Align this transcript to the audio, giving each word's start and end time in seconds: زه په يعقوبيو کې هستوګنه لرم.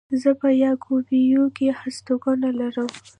زه 0.21 0.29
په 0.41 0.49
يعقوبيو 0.63 1.43
کې 1.57 1.67
هستوګنه 1.79 2.49
لرم. 2.59 2.89